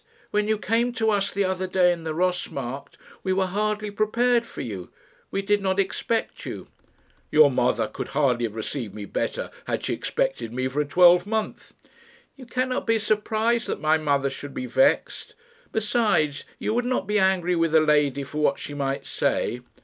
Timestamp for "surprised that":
12.97-13.79